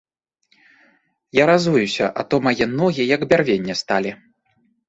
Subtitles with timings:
[1.41, 4.11] Я разуюся, а то мае ногі як бярвенне сталі.